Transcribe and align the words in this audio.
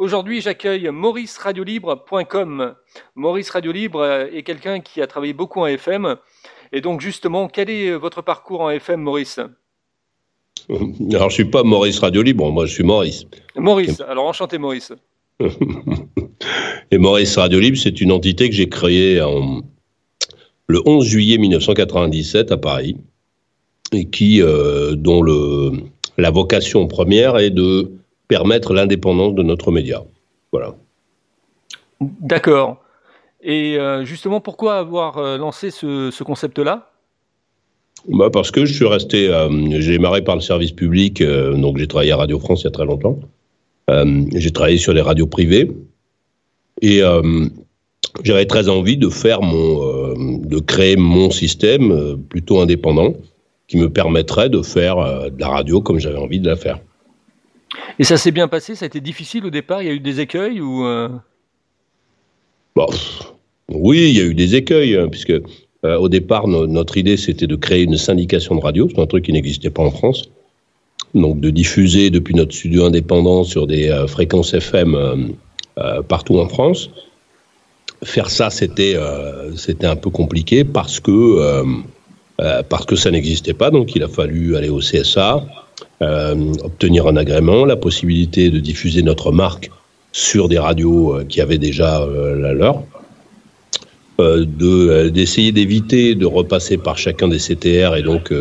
Aujourd'hui, 0.00 0.40
j'accueille 0.40 0.88
mauriceradiolibre.com. 0.90 2.74
Maurice 3.16 3.50
Radio 3.50 3.70
Libre 3.70 4.30
est 4.32 4.42
quelqu'un 4.44 4.80
qui 4.80 5.02
a 5.02 5.06
travaillé 5.06 5.34
beaucoup 5.34 5.60
en 5.60 5.66
FM. 5.66 6.16
Et 6.72 6.80
donc, 6.80 7.02
justement, 7.02 7.48
quel 7.48 7.68
est 7.68 7.94
votre 7.96 8.22
parcours 8.22 8.62
en 8.62 8.70
FM, 8.70 9.02
Maurice? 9.02 9.40
Alors, 10.70 11.28
je 11.28 11.34
suis 11.34 11.44
pas 11.44 11.64
Maurice 11.64 11.98
Radio 11.98 12.22
Libre, 12.22 12.50
moi, 12.50 12.64
je 12.64 12.72
suis 12.72 12.82
Maurice. 12.82 13.26
Maurice, 13.56 14.00
alors 14.00 14.24
enchanté, 14.24 14.56
Maurice. 14.56 14.90
Et 16.90 16.96
Maurice 16.96 17.36
Radio 17.36 17.60
Libre, 17.60 17.76
c'est 17.76 18.00
une 18.00 18.12
entité 18.12 18.48
que 18.48 18.56
j'ai 18.56 18.70
créée 18.70 19.20
en, 19.20 19.60
le 20.66 20.80
11 20.86 21.04
juillet 21.04 21.36
1997 21.36 22.52
à 22.52 22.56
Paris, 22.56 22.96
et 23.92 24.08
qui, 24.08 24.40
euh, 24.40 24.94
dont 24.94 25.20
le, 25.20 25.72
la 26.16 26.30
vocation 26.30 26.86
première 26.86 27.36
est 27.36 27.50
de 27.50 27.99
permettre 28.30 28.72
l'indépendance 28.72 29.34
de 29.34 29.42
notre 29.42 29.72
média. 29.72 30.04
Voilà. 30.52 30.76
D'accord. 32.00 32.76
Et 33.42 33.76
euh, 33.76 34.04
justement, 34.04 34.40
pourquoi 34.40 34.78
avoir 34.78 35.18
euh, 35.18 35.36
lancé 35.36 35.72
ce, 35.72 36.22
concept-là? 36.22 36.92
Bah 38.08 38.30
Parce 38.32 38.52
que 38.52 38.64
je 38.64 38.72
suis 38.72 38.86
resté, 38.86 39.28
euh, 39.28 39.50
j'ai 39.80 39.92
démarré 39.92 40.22
par 40.22 40.36
le 40.36 40.40
service 40.40 40.70
public, 40.70 41.22
donc 41.22 41.78
j'ai 41.78 41.88
travaillé 41.88 42.12
à 42.12 42.18
Radio 42.18 42.38
France 42.38 42.62
il 42.62 42.64
y 42.64 42.68
a 42.68 42.70
très 42.70 42.86
longtemps. 42.86 43.18
j'ai 43.88 44.52
travaillé 44.52 44.78
sur 44.78 44.92
les 44.92 45.02
radios 45.02 45.26
privées. 45.26 45.68
Et 46.82 47.02
j'avais 48.22 48.46
très 48.46 48.68
envie 48.68 48.96
de 48.96 49.08
faire 49.08 49.42
mon, 49.42 50.14
de 50.54 50.58
créer 50.60 50.96
mon 50.96 51.30
système 51.30 52.16
plutôt 52.28 52.60
indépendant 52.60 53.12
qui 53.68 53.76
me 53.76 53.90
permettrait 53.90 54.48
de 54.48 54.62
faire 54.62 54.96
de 55.30 55.40
la 55.40 55.48
radio 55.48 55.82
comme 55.82 55.98
j'avais 55.98 56.22
envie 56.26 56.40
de 56.40 56.48
la 56.48 56.56
faire. 56.56 56.78
Et 57.98 58.04
ça 58.04 58.16
s'est 58.16 58.30
bien 58.30 58.48
passé 58.48 58.74
Ça 58.74 58.84
a 58.84 58.86
été 58.86 59.00
difficile 59.00 59.44
au 59.46 59.50
départ 59.50 59.82
Il 59.82 59.86
y 59.86 59.90
a 59.90 59.94
eu 59.94 60.00
des 60.00 60.20
écueils 60.20 60.60
ou 60.60 60.84
euh? 60.86 61.08
Oui, 63.68 64.08
il 64.08 64.16
y 64.16 64.20
a 64.20 64.24
eu 64.24 64.34
des 64.34 64.54
écueils, 64.54 64.96
hein, 64.96 65.08
puisque 65.08 65.30
euh, 65.30 65.98
au 65.98 66.08
départ, 66.08 66.48
notre 66.48 66.96
idée, 66.96 67.16
c'était 67.16 67.46
de 67.46 67.56
créer 67.56 67.82
une 67.82 67.96
syndication 67.96 68.54
de 68.54 68.60
radio. 68.60 68.88
C'est 68.88 69.00
un 69.00 69.06
truc 69.06 69.24
qui 69.24 69.32
n'existait 69.32 69.70
pas 69.70 69.82
en 69.82 69.90
France. 69.90 70.30
Donc, 71.14 71.40
de 71.40 71.50
diffuser 71.50 72.10
depuis 72.10 72.34
notre 72.34 72.54
studio 72.54 72.84
indépendant 72.84 73.44
sur 73.44 73.66
des 73.66 73.88
euh, 73.88 74.06
fréquences 74.06 74.54
FM 74.54 75.34
partout 76.08 76.38
en 76.38 76.46
France. 76.46 76.90
Faire 78.02 78.28
ça, 78.28 78.50
c'était 78.50 78.96
un 78.96 79.96
peu 79.96 80.10
compliqué 80.10 80.62
parce 80.62 81.00
que, 81.00 81.64
parce 82.36 82.84
que 82.84 82.96
ça 82.96 83.10
n'existait 83.10 83.54
pas. 83.54 83.70
Donc, 83.70 83.96
il 83.96 84.02
a 84.02 84.08
fallu 84.08 84.56
aller 84.56 84.68
au 84.68 84.80
CSA, 84.80 85.42
obtenir 86.00 87.06
un 87.06 87.16
agrément, 87.16 87.64
la 87.64 87.76
possibilité 87.76 88.50
de 88.50 88.58
diffuser 88.58 89.02
notre 89.02 89.32
marque 89.32 89.70
sur 90.12 90.48
des 90.48 90.58
radios 90.58 91.14
euh, 91.14 91.24
qui 91.24 91.40
avaient 91.40 91.58
déjà 91.58 92.02
euh, 92.02 92.36
la 92.36 92.52
leur, 92.52 92.82
d'essayer 94.18 95.50
d'éviter 95.50 96.14
de 96.14 96.26
repasser 96.26 96.76
par 96.76 96.98
chacun 96.98 97.28
des 97.28 97.38
CTR 97.38 97.96
et 97.96 98.02
donc 98.02 98.34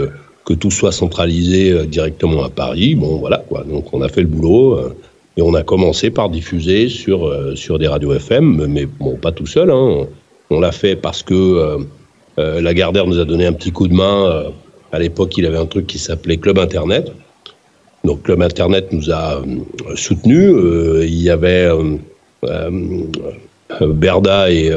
que 0.46 0.54
tout 0.54 0.72
soit 0.72 0.92
centralisé 0.92 1.86
directement 1.86 2.44
à 2.44 2.50
Paris. 2.50 2.96
Bon, 2.96 3.16
voilà 3.16 3.38
quoi. 3.38 3.64
Donc 3.64 3.94
on 3.94 4.02
a 4.02 4.10
fait 4.10 4.20
le 4.20 4.28
boulot 4.28 4.78
et 5.38 5.42
on 5.42 5.54
a 5.54 5.64
commencé 5.64 6.10
par 6.10 6.30
diffuser 6.30 6.90
sur 6.90 7.34
sur 7.56 7.80
des 7.80 7.88
radios 7.88 8.14
FM, 8.14 8.66
mais 8.68 8.88
bon, 8.88 9.16
pas 9.16 9.32
tout 9.32 9.46
seul. 9.46 9.72
Hein. 9.72 10.08
On 10.50 10.60
l'a 10.60 10.74
fait 10.74 10.98
parce 10.98 11.24
que 11.24 11.80
Lagardère 12.36 13.08
nous 13.08 13.20
a 13.20 13.24
donné 13.24 13.46
un 13.46 13.54
petit 13.54 13.72
coup 13.72 13.88
de 13.88 13.94
main. 13.94 14.52
à 14.92 15.00
l'époque, 15.00 15.38
il 15.38 15.46
avait 15.46 15.60
un 15.60 15.66
truc 15.66 15.88
qui 15.88 15.98
s'appelait 15.98 16.36
Club 16.36 16.60
Internet. 16.60 17.14
Donc 18.04 18.24
Club 18.24 18.42
Internet 18.42 18.92
nous 18.92 19.12
a 19.12 19.42
euh, 19.42 19.96
soutenus. 19.96 20.52
Euh, 20.54 21.06
il 21.06 21.22
y 21.22 21.30
avait 21.30 21.70
euh, 22.46 23.02
Berda 23.82 24.50
et, 24.52 24.72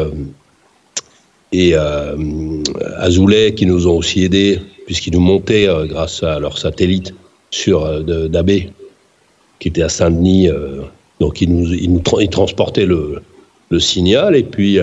Azoulay 2.99 3.55
qui 3.55 3.67
nous 3.67 3.87
ont 3.87 3.97
aussi 3.99 4.25
aidés, 4.25 4.61
puisqu'ils 4.87 5.13
nous 5.13 5.21
montaient 5.21 5.69
grâce 5.85 6.23
à 6.23 6.39
leur 6.39 6.59
satellite 6.59 7.15
sur 7.51 8.03
d'AB, 8.03 8.51
qui 9.59 9.69
était 9.69 9.83
à 9.83 9.89
Saint-Denis. 9.89 10.49
donc 11.21 11.43
ils 11.43 11.55
nous, 11.55 11.73
ils 11.73 11.93
nous 11.93 12.01
transportaient 12.29 12.87
le, 12.87 13.23
signal. 13.79 14.35
Et 14.35 14.43
puis 14.43 14.79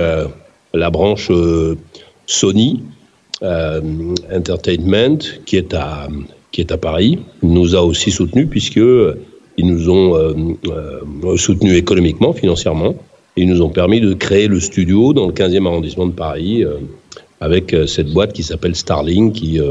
la 0.73 0.89
branche 0.91 1.31
Sony 2.27 2.83
Entertainment, 3.41 5.17
qui 5.45 5.57
est 5.57 5.73
à 5.73 6.07
qui 6.59 6.65
est 6.65 6.73
à 6.73 6.77
Paris, 6.77 7.19
nous 7.41 7.73
a 7.73 7.81
aussi 7.81 8.11
soutenus 8.11 8.47
puisque 8.49 8.81
ils 9.57 9.65
nous 9.65 9.89
ont 9.89 10.17
euh, 10.17 10.33
euh, 10.67 11.37
soutenus 11.37 11.77
économiquement, 11.77 12.33
financièrement. 12.33 12.95
Et 13.37 13.43
ils 13.43 13.47
nous 13.47 13.61
ont 13.61 13.69
permis 13.69 14.01
de 14.01 14.13
créer 14.13 14.47
le 14.47 14.59
studio 14.59 15.13
dans 15.13 15.27
le 15.27 15.31
15e 15.31 15.65
arrondissement 15.65 16.07
de 16.07 16.11
Paris 16.11 16.65
euh, 16.65 16.73
avec 17.39 17.73
cette 17.87 18.11
boîte 18.11 18.33
qui 18.33 18.43
s'appelle 18.43 18.75
Starling 18.75 19.31
qui, 19.31 19.61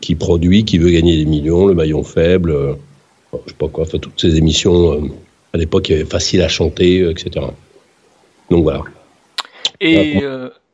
qui 0.00 0.14
produit, 0.14 0.64
qui 0.64 0.78
veut 0.78 0.88
gagner 0.88 1.18
des 1.18 1.26
millions, 1.26 1.66
le 1.66 1.74
maillon 1.74 2.02
faible, 2.02 2.76
je 3.34 3.50
sais 3.50 3.56
pas 3.58 3.68
quoi, 3.68 3.84
enfin, 3.84 3.98
toutes 3.98 4.18
ces 4.18 4.36
émissions 4.36 5.10
à 5.52 5.58
l'époque 5.58 5.92
facile 6.08 6.40
à 6.40 6.48
chanter, 6.48 7.00
etc. 7.10 7.44
Donc 8.50 8.62
voilà. 8.62 8.80
Et 9.82 10.22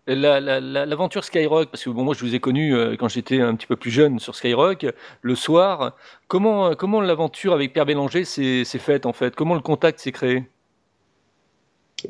L'aventure 0.07 1.25
Skyrock, 1.25 1.71
parce 1.71 1.85
que 1.85 1.91
bon, 1.91 2.05
moi 2.05 2.15
je 2.15 2.25
vous 2.25 2.35
ai 2.35 2.41
connu 2.41 2.75
euh, 2.75 2.95
quand 2.99 3.09
j'étais 3.09 3.41
un 3.41 3.55
petit 3.55 3.67
peu 3.67 3.77
plus 3.77 3.91
jeune 3.91 4.19
sur 4.19 4.35
Skyrock, 4.35 4.87
le 5.23 5.35
soir. 5.35 5.97
Comment, 6.29 6.75
comment 6.75 7.01
l'aventure 7.01 7.55
avec 7.55 7.73
Pierre 7.73 7.87
Bélanger 7.87 8.25
s'est 8.25 8.65
faite 8.65 9.07
en 9.07 9.15
fait? 9.15 9.35
Comment 9.35 9.55
le 9.55 9.63
contact 9.63 10.01
s'est 10.01 10.13
créé? 10.13 10.43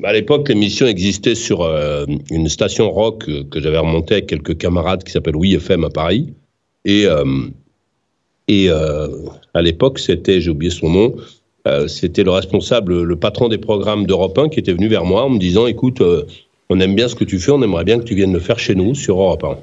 Bah, 0.00 0.08
À 0.08 0.12
l'époque, 0.12 0.48
l'émission 0.48 0.88
existait 0.88 1.36
sur 1.36 1.62
euh, 1.62 2.04
une 2.32 2.48
station 2.48 2.90
rock 2.90 3.26
que 3.26 3.60
j'avais 3.60 3.78
remontée 3.78 4.14
avec 4.14 4.26
quelques 4.26 4.58
camarades 4.58 5.04
qui 5.04 5.12
s'appelle 5.12 5.36
Oui 5.36 5.56
à 5.56 5.90
Paris. 5.90 6.34
Et, 6.84 7.06
euh, 7.06 7.46
et 8.48 8.68
à 8.70 9.62
l'époque, 9.62 10.00
c'était, 10.00 10.40
j'ai 10.40 10.50
oublié 10.50 10.70
son 10.70 10.90
nom, 10.90 11.14
c'était 11.86 12.24
le 12.24 12.30
responsable, 12.30 13.04
le 13.04 13.16
patron 13.16 13.48
des 13.48 13.56
programmes 13.56 14.04
d'Europe 14.04 14.36
1 14.36 14.48
qui 14.48 14.58
était 14.58 14.72
venu 14.72 14.88
vers 14.88 15.04
moi 15.04 15.24
en 15.24 15.30
me 15.30 15.38
disant 15.38 15.66
écoute, 15.66 16.02
on 16.70 16.80
aime 16.80 16.94
bien 16.94 17.08
ce 17.08 17.14
que 17.14 17.24
tu 17.24 17.38
fais, 17.38 17.50
on 17.50 17.62
aimerait 17.62 17.84
bien 17.84 17.98
que 17.98 18.04
tu 18.04 18.14
viennes 18.14 18.32
le 18.32 18.40
faire 18.40 18.58
chez 18.58 18.74
nous 18.74 18.94
sur 18.94 19.20
Europe 19.20 19.44
1. 19.44 19.56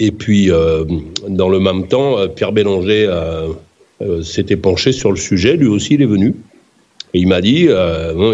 Et 0.00 0.12
puis, 0.12 0.50
euh, 0.50 0.84
dans 1.28 1.48
le 1.48 1.58
même 1.58 1.88
temps, 1.88 2.18
euh, 2.18 2.28
Pierre 2.28 2.52
Bélanger 2.52 3.06
euh, 3.08 4.22
s'était 4.22 4.56
penché 4.56 4.92
sur 4.92 5.10
le 5.10 5.16
sujet, 5.16 5.56
lui 5.56 5.66
aussi 5.66 5.94
il 5.94 6.02
est 6.02 6.06
venu. 6.06 6.36
Et 7.14 7.20
il 7.20 7.26
m'a 7.26 7.40
dit, 7.40 7.68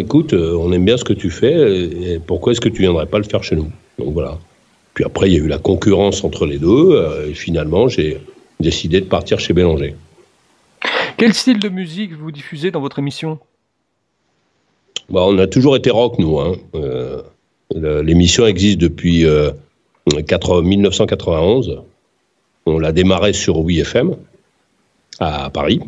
écoute, 0.00 0.34
on 0.34 0.72
aime 0.72 0.84
bien 0.84 0.97
ce 0.97 1.04
que 1.04 1.12
tu 1.12 1.30
fais, 1.30 1.84
et 1.86 2.19
pourquoi 2.19 2.50
est-ce 2.53 2.60
que 2.60 2.69
tu 2.69 2.82
viendrais 2.82 3.06
pas 3.06 3.19
le 3.19 3.24
faire 3.24 3.44
chez 3.44 3.54
nous? 3.54 3.70
Donc 4.00 4.12
voilà. 4.12 4.36
Puis 4.94 5.04
après, 5.04 5.30
il 5.30 5.34
y 5.34 5.36
a 5.36 5.38
eu 5.38 5.47
la 5.47 5.58
concurrence 5.58 6.24
entre 6.24 6.44
les 6.44 6.58
deux, 6.58 7.00
et 7.28 7.34
finalement, 7.34 7.86
j'ai 7.86 8.19
décidé 8.58 9.00
de 9.00 9.06
partir 9.06 9.38
chez 9.38 9.53
Bélanger. 9.53 9.94
Quel 11.16 11.34
style 11.34 11.60
de 11.60 11.69
musique 11.69 12.14
vous 12.14 12.32
diffusez 12.32 12.72
dans 12.72 12.80
votre 12.80 12.98
émission? 12.98 13.38
Bah, 15.08 15.22
On 15.24 15.38
a 15.38 15.47
toujours 15.47 15.76
été 15.76 15.91
rock, 15.91 16.19
nous. 16.19 16.41
Hein. 16.41 16.56
L'émission 17.74 18.46
existe 18.46 18.78
depuis 18.78 19.26
1991. 20.06 21.68
Euh, 21.68 21.76
On 22.66 22.78
l'a 22.78 22.92
démarré 22.92 23.32
sur 23.32 23.60
WeFM 23.60 24.16
à 25.18 25.50
Paris. 25.50 25.80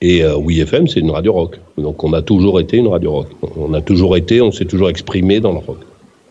Et 0.00 0.22
euh, 0.22 0.36
WeFM, 0.36 0.88
c'est 0.88 1.00
une 1.00 1.10
radio 1.10 1.32
rock. 1.32 1.58
Donc 1.78 2.04
on 2.04 2.12
a 2.12 2.22
toujours 2.22 2.60
été 2.60 2.76
une 2.76 2.88
radio 2.88 3.12
rock. 3.12 3.28
On 3.56 3.72
a 3.72 3.80
toujours 3.80 4.16
été, 4.16 4.40
on 4.42 4.52
s'est 4.52 4.66
toujours 4.66 4.90
exprimé 4.90 5.40
dans 5.40 5.52
le 5.52 5.58
rock. 5.58 5.78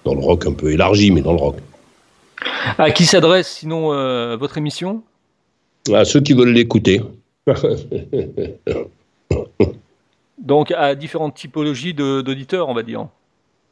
Dans 0.03 0.13
le 0.13 0.22
rock 0.22 0.46
un 0.46 0.53
peu 0.53 0.72
élargi, 0.72 1.09
mais 1.12 1.22
dans 1.22 1.34
le 1.34 1.40
rock. 1.40 1.57
À 2.78 2.91
qui 2.91 3.06
s'adresse 3.06 3.47
sinon 3.47 3.91
euh, 3.91 4.38
votre 4.38 4.57
émission? 4.57 5.02
À 5.91 6.06
ceux 6.06 6.22
qui 6.22 6.34
veulent 6.34 6.53
l'écouter. 6.53 7.02
Donc 10.38 10.72
à 10.72 10.94
différentes 10.94 11.35
typologies 11.35 11.94
d'auditeurs, 11.94 12.70
on 12.70 12.73
va 12.73 12.84
dire. 12.84 13.08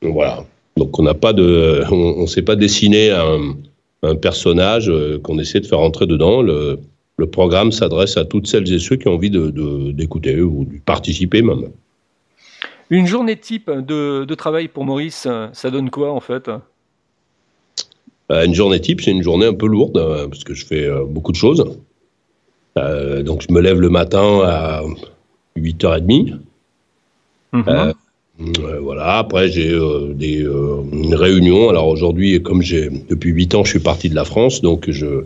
Voilà. 0.01 0.43
Donc 0.77 0.97
on 0.99 1.03
n'a 1.03 1.13
pas 1.13 1.33
de, 1.33 1.83
on, 1.91 2.21
ne 2.21 2.27
sait 2.27 2.41
pas 2.41 2.55
dessiner 2.55 3.11
un, 3.11 3.55
un 4.01 4.15
personnage 4.15 4.89
euh, 4.89 5.19
qu'on 5.19 5.39
essaie 5.39 5.59
de 5.59 5.67
faire 5.67 5.79
entrer 5.79 6.07
dedans. 6.07 6.41
Le, 6.41 6.79
le 7.17 7.27
programme 7.27 7.71
s'adresse 7.71 8.17
à 8.17 8.25
toutes 8.25 8.47
celles 8.47 8.71
et 8.73 8.79
ceux 8.79 8.95
qui 8.95 9.07
ont 9.07 9.13
envie 9.13 9.29
d'écouter 9.29 10.35
de, 10.35 10.41
ou 10.41 10.65
de 10.65 10.79
participer 10.83 11.41
même. 11.41 11.69
Une 12.89 13.05
journée 13.05 13.37
type 13.37 13.69
de, 13.69 14.25
de, 14.25 14.35
travail 14.35 14.67
pour 14.67 14.83
Maurice, 14.83 15.27
ça 15.53 15.71
donne 15.71 15.89
quoi 15.89 16.11
en 16.11 16.19
fait? 16.19 16.49
Euh, 18.31 18.45
Une 18.45 18.53
journée 18.53 18.79
type, 18.79 19.01
c'est 19.01 19.11
une 19.11 19.23
journée 19.23 19.45
un 19.45 19.53
peu 19.53 19.67
lourde 19.67 19.97
euh, 19.97 20.27
parce 20.27 20.43
que 20.43 20.53
je 20.53 20.65
fais 20.65 20.89
beaucoup 21.07 21.31
de 21.31 21.37
choses. 21.37 21.63
donc 22.75 23.45
je 23.47 23.53
me 23.53 23.61
lève 23.61 23.79
le 23.79 23.89
matin 23.89 24.41
à 24.43 24.81
8h30. 25.57 26.39
Euh, 27.55 27.93
voilà. 28.81 29.17
Après, 29.17 29.49
j'ai 29.49 29.71
euh, 29.71 30.13
des 30.13 30.43
euh, 30.43 30.81
réunions. 31.11 31.69
Alors 31.69 31.87
aujourd'hui, 31.87 32.41
comme 32.41 32.61
j'ai 32.61 32.89
depuis 33.09 33.31
huit 33.31 33.55
ans, 33.55 33.63
je 33.63 33.71
suis 33.71 33.79
parti 33.79 34.09
de 34.09 34.15
la 34.15 34.25
France, 34.25 34.61
donc 34.61 34.89
je 34.89 35.25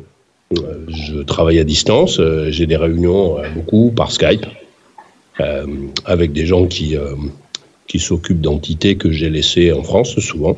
je 0.52 1.24
travaille 1.24 1.60
à 1.60 1.66
distance. 1.66 2.22
j'ai 2.48 2.68
des 2.68 2.78
réunions 2.78 3.36
beaucoup 3.54 3.92
par 3.94 4.14
Skype 4.14 4.46
avec 6.06 6.31
des 6.31 6.46
gens 6.46 6.68
qui 6.68 6.96
qui 7.88 8.00
s'occupe 8.00 8.40
d'entités 8.40 8.96
que 8.96 9.12
j'ai 9.12 9.30
laissées 9.30 9.74
en 9.74 9.84
France 9.84 10.18
souvent. 10.19 10.56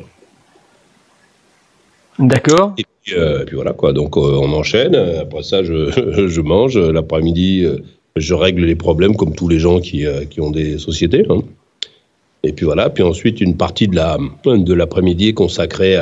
D'accord. 2.20 2.74
Et 2.78 2.84
puis, 3.02 3.16
voilà 3.52 3.72
quoi. 3.72 3.92
Donc 3.92 4.16
on 4.16 4.52
enchaîne. 4.52 4.94
Après 4.94 5.42
ça, 5.42 5.64
je, 5.64 6.28
je 6.28 6.40
mange. 6.40 6.78
L'après-midi, 6.78 7.66
je 8.14 8.34
règle 8.34 8.66
les 8.66 8.76
problèmes 8.76 9.16
comme 9.16 9.34
tous 9.34 9.48
les 9.48 9.58
gens 9.58 9.80
qui, 9.80 10.04
qui 10.30 10.40
ont 10.40 10.52
des 10.52 10.78
sociétés. 10.78 11.26
Hein. 11.30 11.40
Et 12.42 12.52
puis 12.52 12.64
voilà. 12.64 12.90
Puis 12.90 13.02
ensuite, 13.02 13.40
une 13.40 13.56
partie 13.56 13.88
de 13.88 13.96
la 13.96 14.18
de 14.44 14.74
l'après-midi 14.74 15.28
est 15.28 15.34
consacrée 15.34 15.96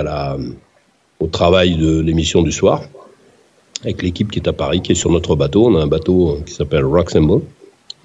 au 1.20 1.26
travail 1.26 1.76
de 1.76 2.00
l'émission 2.00 2.42
du 2.42 2.52
soir 2.52 2.82
avec 3.82 4.02
l'équipe 4.02 4.30
qui 4.30 4.38
est 4.38 4.48
à 4.48 4.52
Paris, 4.52 4.80
qui 4.80 4.92
est 4.92 4.96
sur 4.96 5.10
notre 5.10 5.36
bateau. 5.36 5.66
On 5.66 5.76
a 5.76 5.82
un 5.82 5.86
bateau 5.86 6.38
qui 6.46 6.54
s'appelle 6.54 6.84
Roxembourg, 6.84 7.42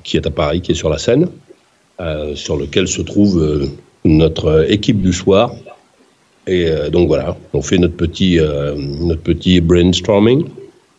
qui 0.03 0.17
est 0.17 0.27
à 0.27 0.31
Paris, 0.31 0.61
qui 0.61 0.71
est 0.71 0.75
sur 0.75 0.89
la 0.89 0.97
Seine, 0.97 1.29
euh, 1.99 2.35
sur 2.35 2.57
lequel 2.57 2.87
se 2.87 3.01
trouve 3.01 3.41
euh, 3.41 3.65
notre 4.05 4.69
équipe 4.69 5.01
du 5.01 5.13
soir. 5.13 5.51
Et 6.45 6.67
euh, 6.67 6.89
donc 6.89 7.07
voilà, 7.07 7.37
on 7.53 7.61
fait 7.61 7.77
notre 7.77 7.95
petit, 7.95 8.39
notre 8.99 9.21
petit 9.21 9.61
brainstorming. 9.61 10.45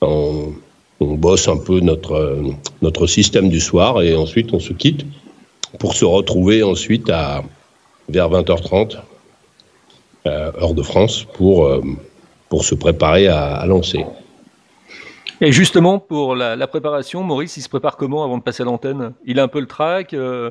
On, 0.01 0.53
on, 1.01 1.15
bosse 1.15 1.49
un 1.49 1.57
peu 1.57 1.81
notre, 1.81 2.39
notre 2.83 3.07
système 3.07 3.49
du 3.49 3.61
soir 3.61 4.03
et 4.03 4.15
ensuite 4.15 4.53
on 4.53 4.61
se 4.61 4.73
quitte 4.73 5.07
pour 5.79 5.95
se 5.95 6.05
retrouver 6.05 6.63
ensuite 6.63 7.11
à 7.11 7.43
vers 8.09 8.31
20h30, 8.31 8.99
heure 10.27 10.75
de 10.75 10.83
France, 10.83 11.25
pour, 11.35 11.69
pour 12.49 12.65
se 12.65 12.75
préparer 12.75 13.29
à, 13.29 13.55
à 13.57 13.67
lancer. 13.67 14.05
Et 15.41 15.53
justement, 15.53 15.99
pour 15.99 16.37
la, 16.37 16.67
préparation, 16.67 17.23
Maurice, 17.23 17.57
il 17.57 17.63
se 17.63 17.69
prépare 17.69 17.97
comment 17.97 18.25
avant 18.25 18.39
de 18.39 18.43
passer 18.43 18.63
à 18.63 18.67
l'antenne? 18.67 19.13
Il 19.27 19.39
a 19.39 19.43
un 19.43 19.49
peu 19.49 19.61
le 19.61 19.67
trac 19.67 20.15
euh... 20.15 20.51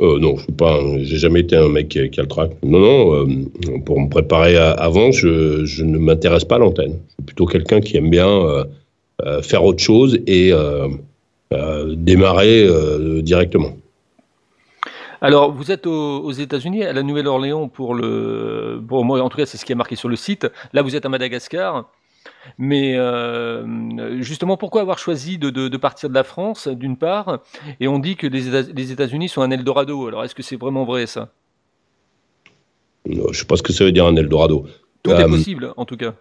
Euh, 0.00 0.20
non, 0.20 0.36
je 0.36 0.46
n'ai 0.46 0.56
pas, 0.56 0.78
j'ai 0.98 1.16
jamais 1.16 1.40
été 1.40 1.56
un 1.56 1.68
mec 1.68 1.88
qui 1.88 1.98
a, 1.98 2.02
le 2.04 2.28
trac. 2.28 2.52
Non, 2.62 2.78
non. 2.78 3.14
Euh, 3.14 3.80
pour 3.84 3.98
me 4.00 4.08
préparer 4.08 4.56
avant, 4.56 5.10
je, 5.10 5.64
je 5.64 5.82
ne 5.82 5.98
m'intéresse 5.98 6.44
pas 6.44 6.54
à 6.54 6.58
l'antenne. 6.58 6.98
Je 7.08 7.14
suis 7.14 7.22
plutôt 7.26 7.46
quelqu'un 7.46 7.80
qui 7.80 7.96
aime 7.96 8.08
bien 8.08 8.28
euh, 8.28 9.42
faire 9.42 9.64
autre 9.64 9.82
chose 9.82 10.18
et 10.26 10.52
démarrer 11.96 12.68
directement. 13.22 13.70
Alors, 15.20 15.52
vous 15.52 15.70
êtes 15.70 15.86
aux, 15.86 16.30
États-Unis, 16.30 16.84
à 16.84 16.92
la 16.92 17.02
Nouvelle-Orléans 17.02 17.68
pour 17.68 17.94
le. 17.94 18.78
Bon, 18.80 19.04
moi, 19.04 19.20
en 19.20 19.28
tout 19.28 19.36
cas, 19.36 19.46
c'est 19.46 19.58
ce 19.58 19.64
qui 19.64 19.72
est 19.72 19.76
marqué 19.76 19.96
sur 19.96 20.08
le 20.08 20.16
site. 20.16 20.46
Là, 20.72 20.82
vous 20.82 20.94
êtes 20.96 21.06
à 21.06 21.08
Madagascar. 21.08 21.90
Mais 22.56 22.96
euh, 22.96 24.22
justement, 24.22 24.56
pourquoi 24.56 24.80
avoir 24.80 24.98
choisi 24.98 25.38
de, 25.38 25.76
partir 25.76 26.08
de 26.08 26.14
la 26.14 26.24
France, 26.24 26.68
d'une 26.68 26.96
part? 26.96 27.40
Et 27.80 27.88
on 27.88 27.98
dit 27.98 28.16
que 28.16 28.26
les, 28.26 28.92
États-Unis 28.92 29.28
sont 29.28 29.42
un 29.42 29.50
Eldorado. 29.50 30.06
Alors, 30.06 30.24
est-ce 30.24 30.34
que 30.34 30.42
c'est 30.42 30.56
vraiment 30.56 30.84
vrai, 30.84 31.06
ça? 31.06 31.30
Je 33.08 33.20
ne 33.20 33.32
sais 33.32 33.44
pas 33.44 33.56
ce 33.56 33.62
que 33.62 33.72
ça 33.72 33.84
veut 33.84 33.92
dire 33.92 34.06
un 34.06 34.16
Eldorado. 34.16 34.66
Tout 35.02 35.10
est 35.12 35.24
euh, 35.24 35.28
possible, 35.28 35.72
en 35.76 35.84
tout 35.84 35.96
cas. 35.96 36.14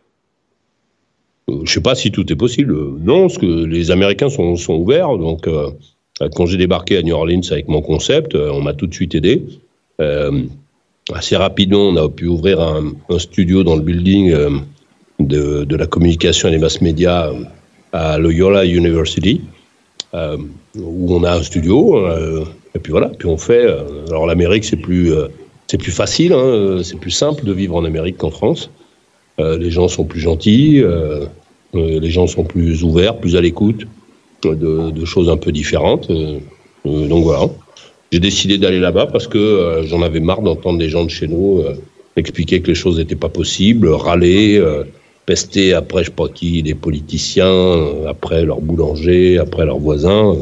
Je 1.47 1.53
ne 1.53 1.65
sais 1.65 1.81
pas 1.81 1.95
si 1.95 2.11
tout 2.11 2.31
est 2.31 2.35
possible. 2.35 2.75
Non, 2.99 3.21
parce 3.21 3.37
que 3.37 3.45
les 3.45 3.91
Américains 3.91 4.29
sont, 4.29 4.55
ouverts. 4.69 5.17
Donc, 5.17 5.47
euh, 5.47 5.71
quand 6.35 6.45
j'ai 6.45 6.57
débarqué 6.57 6.97
à 6.97 7.03
New 7.03 7.13
Orleans 7.13 7.41
avec 7.51 7.67
mon 7.67 7.81
concept, 7.81 8.35
on 8.35 8.61
m'a 8.61 8.73
tout 8.73 8.87
de 8.87 8.93
suite 8.93 9.13
aidé. 9.15 9.43
assez 11.13 11.35
rapidement, 11.35 11.89
on 11.89 11.95
a 11.95 12.09
pu 12.09 12.27
ouvrir 12.27 12.59
un, 12.61 13.19
studio 13.19 13.63
dans 13.63 13.75
le 13.75 13.81
building 13.81 14.35
de, 15.19 15.75
la 15.75 15.87
communication 15.87 16.49
et 16.49 16.51
des 16.51 16.57
mass 16.57 16.81
médias 16.81 17.31
à 17.93 18.17
Loyola 18.17 18.65
University, 18.65 19.41
euh, 20.13 20.37
où 20.77 21.13
on 21.13 21.23
a 21.23 21.33
un 21.33 21.43
studio. 21.43 21.97
Euh, 21.97 22.45
et 22.75 22.79
puis 22.79 22.91
voilà, 22.91 23.09
puis 23.09 23.27
on 23.27 23.37
fait. 23.37 23.65
Euh, 23.65 24.05
alors 24.07 24.27
l'Amérique, 24.27 24.65
c'est 24.65 24.77
plus, 24.77 25.11
c'est 25.67 25.77
plus 25.77 25.91
facile, 25.91 26.33
hein, 26.33 26.81
c'est 26.83 26.99
plus 26.99 27.11
simple 27.11 27.43
de 27.43 27.53
vivre 27.53 27.75
en 27.75 27.85
Amérique 27.85 28.17
qu'en 28.17 28.31
France. 28.31 28.69
les 29.39 29.69
gens 29.69 29.87
sont 29.87 30.05
plus 30.05 30.19
gentils, 30.19 30.83
les 31.73 32.09
gens 32.09 32.27
sont 32.27 32.43
plus 32.43 32.83
ouverts, 32.83 33.17
plus 33.17 33.35
à 33.35 33.41
l'écoute 33.41 33.85
de, 34.43 35.05
choses 35.05 35.29
un 35.29 35.37
peu 35.37 35.51
différentes. 35.51 36.11
donc 36.85 37.23
voilà. 37.23 37.49
J'ai 38.11 38.19
décidé 38.19 38.57
d'aller 38.57 38.79
là-bas 38.79 39.07
parce 39.07 39.27
que 39.27 39.83
j'en 39.85 40.01
avais 40.01 40.19
marre 40.21 40.41
d'entendre 40.41 40.79
des 40.79 40.89
gens 40.89 41.03
de 41.03 41.09
chez 41.09 41.27
nous 41.27 41.63
expliquer 42.15 42.61
que 42.61 42.67
les 42.67 42.75
choses 42.75 42.97
n'étaient 42.97 43.15
pas 43.15 43.29
possibles, 43.29 43.89
râler, 43.89 44.59
pester 45.27 45.73
après, 45.73 46.03
je 46.03 46.05
sais 46.05 46.15
pas 46.15 46.29
qui, 46.29 46.63
les 46.63 46.73
politiciens, 46.73 47.45
euh, 47.45 48.07
après 48.07 48.45
leurs 48.45 48.61
boulangers, 48.61 49.37
après 49.37 49.65
leurs 49.65 49.77
voisins. 49.77 50.35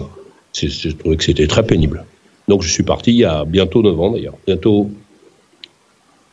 Je 0.53 0.89
trouvais 0.91 1.17
que 1.17 1.23
c'était 1.23 1.47
très 1.47 1.65
pénible. 1.65 2.05
Donc 2.47 2.61
je 2.61 2.69
suis 2.71 2.83
parti 2.83 3.11
il 3.11 3.17
y 3.17 3.25
a 3.25 3.43
bientôt 3.43 3.81
9 3.81 3.99
ans 3.99 4.11
d'ailleurs. 4.11 4.37
Bientôt, 4.45 4.91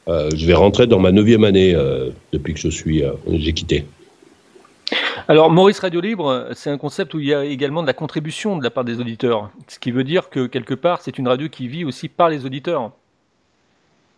euh, 0.09 0.31
je 0.37 0.47
vais 0.47 0.55
rentrer 0.55 0.87
dans 0.87 1.01
ma 1.01 1.11
neuvième 1.11 1.45
année 1.45 1.75
euh, 1.75 2.11
depuis 2.33 2.53
que 2.53 2.61
je 2.61 2.69
suis, 2.69 3.03
j'ai 3.33 3.53
quitté. 3.55 3.85
Alors 5.29 5.51
Maurice 5.51 5.79
Radio 5.79 6.01
Libre, 6.01 6.49
c'est 6.53 6.71
un 6.71 6.79
concept 6.79 7.15
où 7.15 7.21
il 7.21 7.27
y 7.27 7.35
a 7.35 7.45
également 7.45 7.83
de 7.83 7.87
la 7.87 7.93
contribution 7.93 8.59
de 8.59 8.65
la 8.65 8.71
part 8.71 8.85
des 8.85 8.99
auditeurs. 8.99 9.51
Ce 9.69 9.79
qui 9.79 9.93
veut 9.93 10.03
dire 10.03 10.31
que 10.31 10.47
quelque 10.47 10.75
part, 10.75 11.01
c'est 11.01 11.17
une 11.17 11.29
radio 11.29 11.49
qui 11.49 11.69
vit 11.69 11.85
aussi 11.85 12.09
par 12.09 12.29
les 12.29 12.45
auditeurs. 12.45 12.91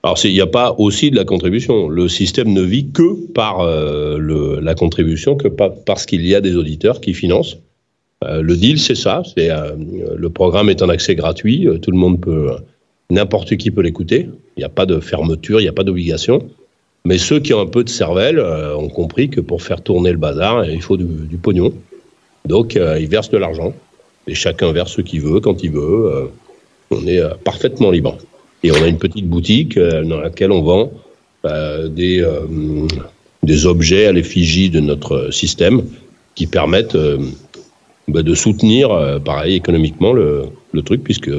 Alors, 0.03 0.19
il 0.25 0.33
n'y 0.33 0.41
a 0.41 0.47
pas 0.47 0.75
aussi 0.79 1.11
de 1.11 1.17
la 1.17 1.25
contribution. 1.25 1.89
Le 1.89 2.09
système 2.09 2.53
ne 2.53 2.63
vit 2.63 2.91
que 2.91 3.27
par 3.33 3.61
euh, 3.61 4.61
la 4.61 4.75
contribution, 4.75 5.35
que 5.35 5.49
parce 5.49 6.07
qu'il 6.07 6.27
y 6.27 6.35
a 6.35 6.41
des 6.41 6.57
auditeurs 6.57 7.01
qui 7.01 7.15
financent. 7.15 7.59
Euh, 8.23 8.43
le 8.43 8.57
deal, 8.57 8.79
c'est 8.79 8.95
ça. 8.95 9.23
Euh, 9.39 9.77
le 10.17 10.31
programme 10.31 10.69
est 10.69 10.83
en 10.83 10.89
accès 10.89 11.15
gratuit. 11.15 11.67
tout 11.81 11.91
le 11.91 11.97
monde 11.97 12.21
peut, 12.21 12.51
n'importe 13.11 13.57
qui 13.57 13.71
peut 13.71 13.83
l'écouter. 13.83 14.29
Il 14.57 14.61
n'y 14.61 14.65
a 14.65 14.69
pas 14.71 14.87
de 14.87 15.01
fermeture, 15.01 15.61
il 15.61 15.65
n'y 15.65 15.69
a 15.69 15.73
pas 15.73 15.85
d'obligation. 15.85 16.49
Mais 17.07 17.19
ceux 17.19 17.41
qui 17.41 17.53
ont 17.53 17.61
un 17.61 17.67
peu 17.67 17.85
de 17.85 17.91
cervelle 17.91 18.41
ont 18.41 18.89
compris 18.89 19.29
que 19.29 19.41
pour 19.41 19.63
faire 19.63 19.83
tourner 19.83 20.11
le 20.11 20.17
bazar, 20.17 20.65
il 20.65 20.81
faut 20.81 20.97
du, 20.97 21.37
pognon. 21.37 21.75
Donc, 22.47 22.77
ils 22.77 23.09
versent 23.09 23.31
de 23.31 23.37
l'argent. 23.37 23.75
Et 24.27 24.35
chacun 24.35 24.73
verse 24.73 24.93
ce 24.93 25.03
qu'il 25.03 25.21
veut, 25.21 25.41
quand 25.41 25.63
il 25.63 25.73
veut. 25.73 26.31
on 26.91 27.07
est 27.07 27.21
parfaitement 27.45 27.91
libre. 27.91 28.17
Et 28.65 28.73
on 28.73 28.83
a 28.83 28.89
une 28.89 28.99
petite 28.99 29.29
boutique 29.29 29.77
euh, 29.77 30.03
dans 30.05 30.19
laquelle 30.19 30.51
on 30.51 30.63
vend 30.63 30.91
euh, 31.45 31.87
des, 31.89 32.23
euh, 32.23 32.41
des 33.43 33.67
objets 33.67 34.07
à 34.07 34.13
l'effigie 34.13 34.71
de 34.71 34.81
notre 34.81 35.31
système 35.31 35.83
qui 36.35 36.47
permettent 36.47 36.97
bah, 38.09 38.23
de 38.23 38.35
soutenir, 38.35 39.21
pareil, 39.25 39.55
économiquement 39.55 40.13
le, 40.13 40.47
le 40.73 40.83
truc, 40.83 41.05
puisque 41.05 41.31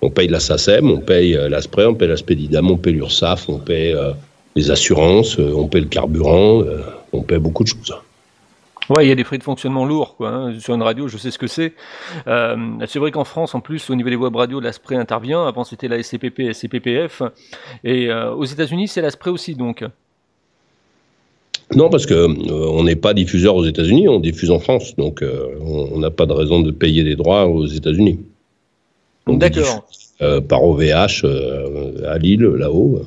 on 0.00 0.10
paye 0.10 0.28
la 0.28 0.38
SACEM, 0.38 0.88
on 0.88 0.98
paye 0.98 1.36
l'ASPRE, 1.48 1.88
on 1.88 1.94
paye 1.94 2.08
la 2.08 2.62
on 2.62 2.76
paye 2.76 2.92
l'URSSAF, 2.92 3.48
on 3.48 3.58
paye 3.58 3.96
les 4.58 4.70
assurances, 4.70 5.38
on 5.38 5.68
paye 5.68 5.82
le 5.82 5.88
carburant, 5.88 6.62
on 7.12 7.22
paye 7.22 7.38
beaucoup 7.38 7.64
de 7.64 7.68
choses. 7.68 7.94
Ouais, 8.88 9.04
il 9.04 9.08
y 9.08 9.12
a 9.12 9.14
des 9.14 9.24
frais 9.24 9.36
de 9.36 9.42
fonctionnement 9.42 9.84
lourds, 9.84 10.16
quoi. 10.16 10.30
Hein. 10.30 10.58
Sur 10.58 10.74
une 10.74 10.82
radio, 10.82 11.08
je 11.08 11.18
sais 11.18 11.30
ce 11.30 11.38
que 11.38 11.46
c'est. 11.46 11.74
Euh, 12.26 12.56
c'est 12.86 12.98
vrai 12.98 13.10
qu'en 13.10 13.24
France, 13.24 13.54
en 13.54 13.60
plus, 13.60 13.90
au 13.90 13.94
niveau 13.94 14.08
des 14.08 14.16
web 14.16 14.34
radios, 14.34 14.60
l'ASPRE 14.60 14.92
intervient. 14.92 15.46
Avant, 15.46 15.64
c'était 15.64 15.88
la 15.88 16.02
SCPP, 16.02 16.52
SCPPF. 16.52 17.22
Et 17.84 18.08
euh, 18.08 18.32
aux 18.32 18.44
États-Unis, 18.44 18.88
c'est 18.88 19.02
l'ASPRE 19.02 19.28
aussi, 19.28 19.54
donc. 19.54 19.84
Non, 21.74 21.90
parce 21.90 22.06
que 22.06 22.14
euh, 22.14 22.70
on 22.70 22.84
n'est 22.84 22.96
pas 22.96 23.12
diffuseur 23.12 23.56
aux 23.56 23.66
États-Unis, 23.66 24.08
on 24.08 24.20
diffuse 24.20 24.50
en 24.50 24.58
France, 24.58 24.96
donc 24.96 25.22
on 25.60 25.98
n'a 25.98 26.10
pas 26.10 26.24
de 26.24 26.32
raison 26.32 26.60
de 26.60 26.70
payer 26.70 27.04
des 27.04 27.14
droits 27.14 27.46
aux 27.46 27.66
États-Unis. 27.66 28.20
D'accord. 29.26 29.84
par 30.48 30.64
OVH 30.64 31.26
à 32.06 32.16
Lille, 32.16 32.44
là-haut. 32.44 33.02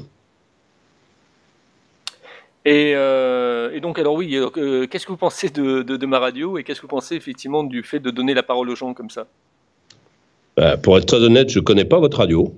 Euh, 2.67 3.71
et, 3.73 3.79
donc, 3.79 3.97
alors 3.97 4.15
oui, 4.15 4.35
euh, 4.35 4.85
qu'est-ce 4.87 5.05
que 5.05 5.11
vous 5.11 5.17
pensez 5.17 5.49
de, 5.49 6.05
ma 6.05 6.19
radio 6.19 6.57
et 6.57 6.63
qu'est-ce 6.63 6.79
que 6.79 6.85
vous 6.85 6.95
pensez 6.95 7.15
effectivement 7.15 7.63
du 7.63 7.83
fait 7.83 7.99
de 7.99 8.11
donner 8.11 8.33
la 8.33 8.43
parole 8.43 8.69
aux 8.69 8.75
gens 8.75 8.93
comme 8.93 9.09
ça? 9.09 9.27
Bah, 10.57 10.77
Pour 10.77 10.97
être 10.97 11.05
très 11.05 11.23
honnête, 11.23 11.49
je 11.49 11.59
ne 11.59 11.63
connais 11.63 11.85
pas 11.85 11.99
votre 11.99 12.17
radio. 12.17 12.53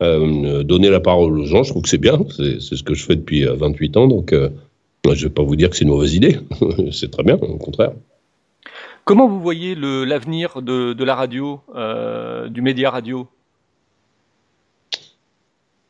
Euh, 0.00 0.62
donner 0.62 0.90
la 0.90 1.00
parole 1.00 1.40
aux 1.40 1.44
gens, 1.44 1.64
je 1.64 1.70
trouve 1.70 1.82
que 1.82 1.88
c'est 1.88 1.98
bien. 1.98 2.18
C'est 2.30 2.60
ce 2.60 2.82
que 2.82 2.94
je 2.94 3.04
fais 3.04 3.16
depuis 3.16 3.44
28 3.44 3.96
ans. 3.96 4.06
Donc, 4.06 4.32
je 4.32 5.08
ne 5.08 5.14
vais 5.14 5.28
pas 5.30 5.42
vous 5.42 5.56
dire 5.56 5.70
que 5.70 5.76
c'est 5.76 5.84
une 5.84 5.90
mauvaise 5.90 6.14
idée. 6.14 6.38
c'est 6.92 7.10
très 7.10 7.24
bien, 7.24 7.36
au 7.36 7.56
contraire. 7.56 7.92
Comment 9.04 9.26
vous 9.26 9.40
voyez 9.40 9.74
l'avenir 9.74 10.60
de, 10.62 10.92
de, 10.92 11.04
la 11.04 11.14
radio, 11.14 11.60
du 12.50 12.62
média 12.62 12.90
radio? 12.90 13.20
euh, 13.20 13.37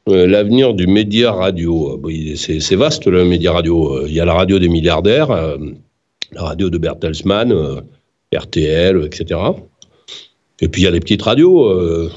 l'avenir 0.08 0.74
du 0.74 0.86
média 0.86 1.32
radio. 1.32 2.00
Euh, 2.04 2.34
c'est 2.36 2.76
vaste 2.76 3.06
le 3.06 3.24
média 3.24 3.52
radio. 3.52 3.96
Euh, 3.96 4.04
il 4.08 4.14
y 4.14 4.20
a 4.20 4.24
la 4.24 4.34
radio 4.34 4.58
des 4.58 4.68
milliardaires, 4.68 5.28
la 6.32 6.42
radio 6.42 6.70
de 6.70 6.78
Bertelsmann, 6.78 7.82
RTL, 8.34 9.04
etc. 9.04 9.40
Et 10.60 10.68
puis 10.68 10.82
il 10.82 10.84
y 10.84 10.88
a 10.88 10.90
les 10.90 11.00
petites 11.00 11.22
radios. 11.22 12.10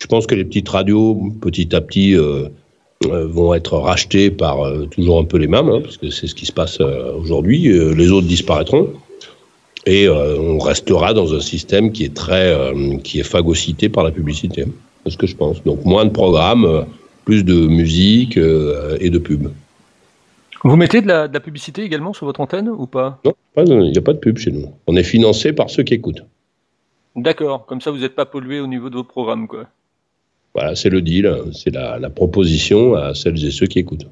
Je 0.00 0.06
pense 0.06 0.26
que 0.26 0.34
les 0.34 0.44
petites 0.44 0.68
radios, 0.68 1.20
petit 1.40 1.74
à 1.74 1.80
petit, 1.80 2.16
vont 3.04 3.54
être 3.54 3.76
rachetées 3.76 4.30
par 4.30 4.58
toujours 4.90 5.18
un 5.18 5.24
peu 5.24 5.38
les 5.38 5.48
mêmes, 5.48 5.68
hein, 5.68 5.80
parce 5.82 5.96
que 5.96 6.10
c'est 6.10 6.26
ce 6.26 6.34
qui 6.34 6.46
se 6.46 6.52
passe 6.52 6.80
aujourd'hui. 6.80 7.68
Les 7.94 8.10
autres 8.10 8.26
disparaîtront. 8.26 8.90
Et 9.86 10.08
on 10.08 10.58
restera 10.58 11.12
dans 11.12 11.34
un 11.34 11.40
système 11.40 11.92
qui 11.92 12.04
est 12.04 12.14
très, 12.14 12.56
qui 13.02 13.20
est 13.20 13.24
phagocyté 13.24 13.88
par 13.88 14.04
la 14.04 14.10
publicité. 14.10 14.64
C'est 15.04 15.12
ce 15.12 15.18
que 15.18 15.26
je 15.26 15.36
pense. 15.36 15.62
Donc 15.64 15.84
moins 15.84 16.04
de 16.04 16.10
programmes, 16.10 16.86
plus 17.28 17.44
de 17.44 17.66
musique 17.66 18.38
et 18.38 19.10
de 19.10 19.18
pub. 19.18 19.48
Vous 20.64 20.76
mettez 20.76 21.02
de 21.02 21.08
la, 21.08 21.28
publicité 21.40 21.82
également 21.82 22.14
sur 22.14 22.24
votre 22.24 22.40
antenne 22.40 22.70
ou 22.70 22.86
pas? 22.86 23.20
Non, 23.22 23.34
il 23.66 23.90
n'y 23.90 23.98
a 23.98 24.00
pas 24.00 24.14
de 24.14 24.18
pub 24.18 24.38
chez 24.38 24.50
nous. 24.50 24.72
On 24.86 24.96
est 24.96 25.02
financé 25.02 25.52
par 25.52 25.68
ceux 25.68 25.82
qui 25.82 25.92
écoutent. 25.92 26.24
D'accord, 27.16 27.66
comme 27.66 27.82
ça 27.82 27.90
vous 27.90 27.98
n'êtes 27.98 28.14
pas 28.14 28.24
pollué 28.24 28.60
au 28.60 28.66
niveau 28.66 28.88
de 28.88 28.94
vos 28.94 29.04
programmes. 29.04 29.46
Quoi. 29.46 29.66
Voilà, 30.54 30.74
c'est 30.74 30.88
le 30.88 31.02
deal, 31.02 31.30
c'est 31.52 31.74
la, 31.74 32.08
proposition 32.08 32.94
à 32.94 33.12
celles 33.12 33.44
et 33.44 33.50
ceux 33.50 33.66
qui 33.66 33.78
écoutent. 33.78 34.08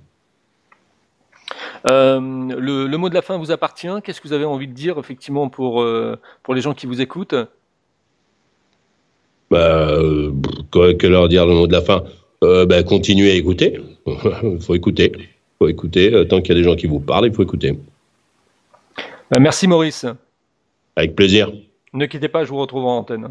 Euh, 1.87 2.20
le, 2.20 2.96
mot 2.99 3.08
de 3.08 3.14
la 3.14 3.23
fin 3.23 3.38
vous 3.38 3.50
appartient? 3.50 3.88
Qu'est-ce 4.04 4.20
que 4.20 4.28
vous 4.28 4.35
avez 4.35 4.44
envie 4.44 4.68
de 4.68 4.75
dire 4.75 4.99
effectivement 4.99 5.49
pour, 5.49 5.80
euh, 5.80 6.20
pour 6.42 6.54
les 6.54 6.61
gens 6.61 6.75
qui 6.75 6.85
vous 6.85 7.00
écoutent? 7.00 7.35
Bah, 9.50 9.88
euh, 9.88 10.32
Que 10.70 11.06
leur 11.06 11.30
dire 11.30 11.46
le 11.46 11.54
mot 11.54 11.66
de 11.66 11.73
la 11.73 11.80
fin? 11.80 12.04
Bah, 12.43 12.83
Continuez 12.83 13.31
à 13.33 13.35
écouter. 13.35 13.81
il 14.07 14.61
faut 14.61 14.75
écouter 14.75 15.12
faut 15.59 15.69
écouter. 15.69 16.12
Euh, 16.12 16.25
tant 16.25 16.40
qu'il 16.40 16.50
y 16.50 16.52
a 16.52 16.61
des 16.61 16.64
gens 16.64 16.76
qui 16.76 16.87
vous 16.87 17.00
parlent, 17.00 17.26
il 17.26 17.35
faut 17.35 17.43
écouter. 17.43 17.78
Bah, 19.31 19.38
merci 19.38 19.66
Maurice. 19.66 20.07
Avec 20.95 21.14
plaisir. 21.14 21.52
Ne 21.93 22.07
quittez 22.07 22.28
pas, 22.28 22.45
je 22.45 22.50
vous 22.50 22.59
retrouve 22.59 22.85
en 22.85 22.99
antenne. 22.99 23.31